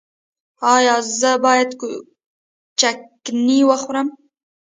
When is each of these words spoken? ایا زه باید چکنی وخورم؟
ایا 0.75 0.95
زه 1.19 1.31
باید 1.43 1.69
چکنی 2.79 3.59
وخورم؟ 3.69 4.07